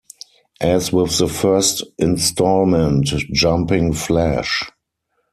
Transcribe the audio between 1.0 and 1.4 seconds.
the